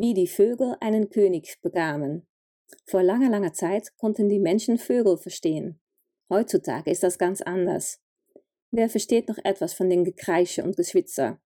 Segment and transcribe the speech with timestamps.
[0.00, 2.26] wie die Vögel einen König bekamen.
[2.86, 5.78] Vor langer, langer Zeit konnten die Menschen Vögel verstehen.
[6.30, 8.00] Heutzutage ist das ganz anders.
[8.70, 11.38] Wer versteht noch etwas von dem Gekreische und Geschwitzer?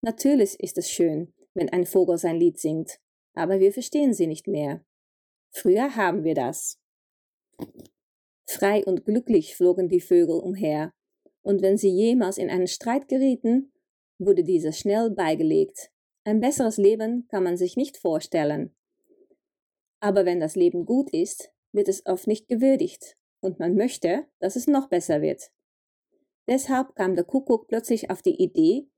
[0.00, 3.00] Natürlich ist es schön, wenn ein Vogel sein Lied singt,
[3.34, 4.84] aber wir verstehen sie nicht mehr.
[5.50, 6.78] Früher haben wir das.
[8.46, 10.92] Frei und glücklich flogen die Vögel umher,
[11.42, 13.72] und wenn sie jemals in einen Streit gerieten,
[14.18, 15.90] wurde dieser schnell beigelegt.
[16.28, 18.76] Ein besseres Leben kann man sich nicht vorstellen.
[19.98, 24.54] Aber wenn das Leben gut ist, wird es oft nicht gewürdigt, und man möchte, dass
[24.54, 25.50] es noch besser wird.
[26.46, 28.90] Deshalb kam der Kuckuck plötzlich auf die Idee,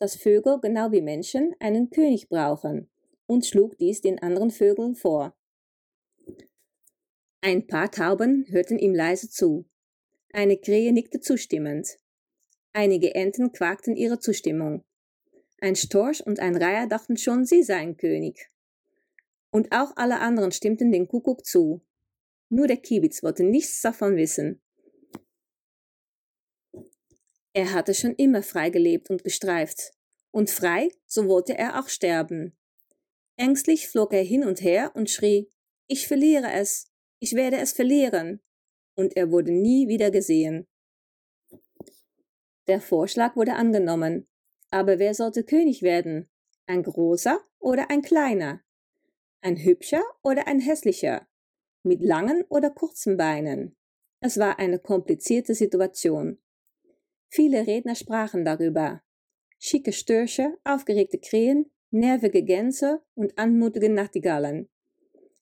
[0.00, 2.90] dass Vögel genau wie Menschen einen König brauchen
[3.26, 5.36] und schlug dies den anderen Vögeln vor.
[7.42, 9.66] Ein paar Tauben hörten ihm leise zu.
[10.32, 12.00] Eine Krähe nickte zustimmend.
[12.72, 14.82] Einige Enten quakten ihre Zustimmung.
[15.62, 18.50] Ein Storch und ein Reiher dachten schon, sie seien König.
[19.52, 21.80] Und auch alle anderen stimmten den Kuckuck zu.
[22.48, 24.60] Nur der Kiebitz wollte nichts davon wissen.
[27.52, 29.92] Er hatte schon immer frei gelebt und gestreift.
[30.32, 32.58] Und frei, so wollte er auch sterben.
[33.36, 35.48] Ängstlich flog er hin und her und schrie,
[35.86, 36.90] ich verliere es,
[37.20, 38.40] ich werde es verlieren.
[38.96, 40.66] Und er wurde nie wieder gesehen.
[42.66, 44.26] Der Vorschlag wurde angenommen,
[44.72, 46.28] aber wer sollte König werden?
[46.66, 48.62] Ein großer oder ein kleiner?
[49.42, 51.28] Ein hübscher oder ein hässlicher?
[51.82, 53.76] Mit langen oder kurzen Beinen?
[54.20, 56.38] Es war eine komplizierte Situation.
[57.28, 59.02] Viele Redner sprachen darüber.
[59.58, 64.68] Schicke Störche, aufgeregte Krähen, nervige Gänse und anmutige Nachtigallen.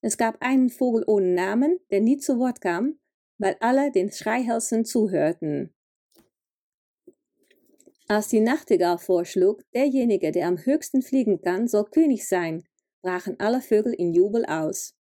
[0.00, 2.98] Es gab einen Vogel ohne Namen, der nie zu Wort kam,
[3.38, 5.74] weil alle den Schreihälsen zuhörten.
[8.10, 12.64] Als die Nachtigall vorschlug, derjenige, der am höchsten fliegen kann, soll König sein,
[13.02, 14.96] brachen alle Vögel in Jubel aus.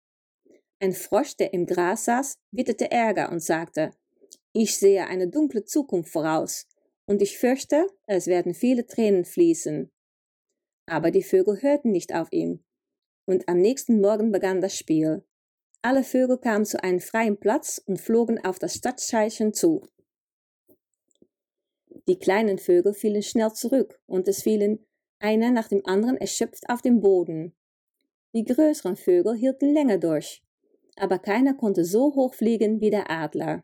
[0.79, 3.89] Ein Frosch, der im Gras saß, witterte Ärger und sagte,
[4.53, 6.67] ich sehe eine dunkle Zukunft voraus,
[7.07, 9.89] und ich fürchte, es werden viele Tränen fließen.
[10.85, 12.63] Aber die Vögel hörten nicht auf ihn,
[13.25, 15.25] und am nächsten Morgen begann das Spiel.
[15.81, 19.81] Alle Vögel kamen zu einem freien Platz und flogen auf das Stadtscheilchen zu.
[22.09, 24.83] Die kleinen Vögel fielen schnell zurück, und es fielen
[25.19, 27.55] einer nach dem anderen erschöpft auf den Boden.
[28.33, 30.41] Die größeren Vögel hielten länger durch,
[30.95, 33.63] aber keiner konnte so hoch fliegen wie der Adler.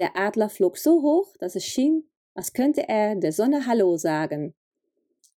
[0.00, 4.54] Der Adler flog so hoch, dass es schien, als könnte er der Sonne Hallo sagen.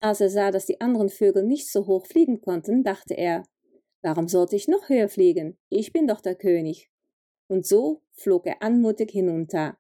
[0.01, 3.45] Als er sah, dass die anderen Vögel nicht so hoch fliegen konnten, dachte er,
[4.03, 5.57] warum sollte ich noch höher fliegen?
[5.71, 6.91] Ich bin doch der König.
[7.49, 9.80] Und so flog er anmutig hinunter.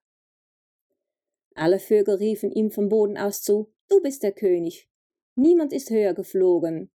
[1.55, 4.88] Alle Vögel riefen ihm vom Boden aus zu, du bist der König.
[5.34, 6.91] Niemand ist höher geflogen.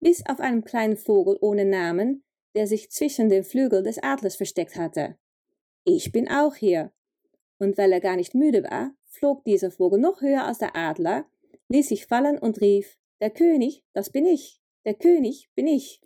[0.00, 2.24] Bis auf einen kleinen Vogel ohne Namen,
[2.54, 5.16] der sich zwischen den Flügeln des Adlers versteckt hatte.
[5.84, 6.92] Ich bin auch hier.
[7.58, 11.26] Und weil er gar nicht müde war, flog dieser Vogel noch höher als der Adler,
[11.68, 16.00] ließ sich fallen und rief, der König, das bin ich, der König bin ich.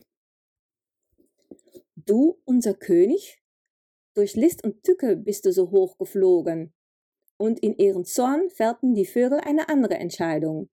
[1.94, 3.42] Du, unser König?
[4.14, 6.74] Durch List und Tücke bist du so hoch geflogen
[7.38, 10.68] und in ihren Zorn fällten die Vögel eine andere Entscheidung.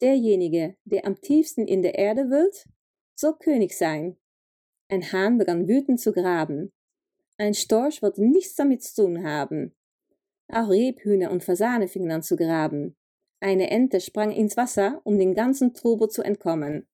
[0.00, 2.68] Derjenige, der am tiefsten in der Erde wühlt,
[3.14, 4.16] soll König sein.
[4.88, 6.72] Ein Hahn begann wütend zu graben.
[7.38, 9.74] Ein Storch wollte nichts damit zu tun haben.
[10.48, 12.96] Auch Rebhühner und Fasane fingen an zu graben.
[13.40, 16.86] Eine Ente sprang ins Wasser, um den ganzen Trubel zu entkommen.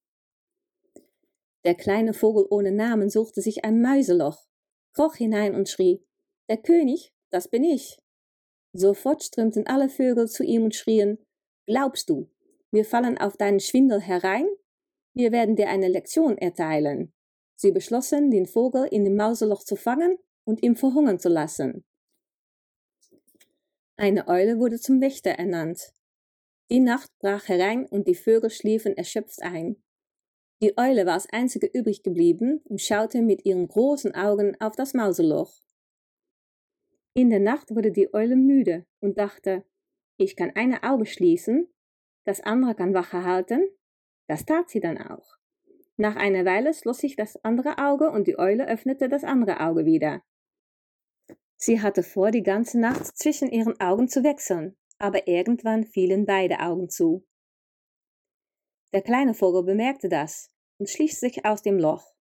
[1.64, 4.46] Der kleine Vogel ohne Namen suchte sich ein Mäuseloch,
[4.94, 6.02] kroch hinein und schrie,
[6.48, 7.98] Der König, das bin ich.
[8.72, 11.18] Sofort strömten alle Vögel zu ihm und schrien,
[11.66, 12.30] Glaubst du,
[12.70, 14.46] wir fallen auf deinen Schwindel herein?
[15.14, 17.12] Wir werden dir eine Lektion erteilen.
[17.56, 21.84] Sie beschlossen, den Vogel in dem Mauseloch zu fangen und ihm verhungern zu lassen.
[23.96, 25.92] Eine Eule wurde zum Wächter ernannt.
[26.70, 29.82] Die Nacht brach herein und die Vögel schliefen erschöpft ein.
[30.62, 34.94] Die Eule war als einzige übrig geblieben und schaute mit ihren großen Augen auf das
[34.94, 35.52] Mauseloch.
[37.18, 39.64] In der Nacht wurde die Eule müde und dachte,
[40.18, 41.66] ich kann eine Auge schließen,
[42.22, 43.68] das andere kann Wache halten.
[44.28, 45.26] Das tat sie dann auch.
[45.96, 49.84] Nach einer Weile schloss sich das andere Auge und die Eule öffnete das andere Auge
[49.84, 50.22] wieder.
[51.56, 56.60] Sie hatte vor, die ganze Nacht zwischen ihren Augen zu wechseln, aber irgendwann fielen beide
[56.60, 57.26] Augen zu.
[58.92, 62.14] Der kleine Vogel bemerkte das und schlich sich aus dem Loch.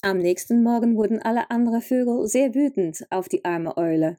[0.00, 4.18] Am nächsten Morgen wurden alle anderen Vögel sehr wütend auf die arme Eule.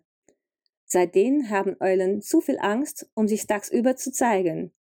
[0.84, 4.74] Seitdem haben Eulen zu viel Angst, um sich tagsüber zu zeigen.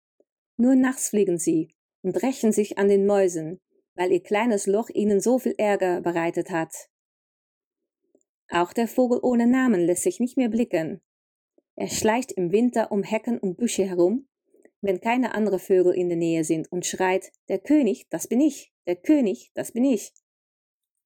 [0.57, 1.73] Nur nachts fliegen sie,
[2.03, 3.61] und rächen sich an den Mäusen,
[3.95, 6.75] weil ihr kleines Loch ihnen so viel Ärger bereitet hat.
[8.51, 11.01] Auch der Vogel ohne Namen lässt sich nicht mehr blicken.
[11.77, 14.27] Er schleicht im Winter um Hecken und Büsche herum,
[14.81, 18.73] wenn keine andere Vögel in der Nähe sind und schreit, der König, das bin ich,
[18.89, 20.13] der König, das bin ich.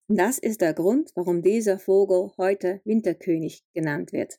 [0.08, 4.38] Das ist der Grund, warum dieser Vogel heute Winterkönig genannt wird.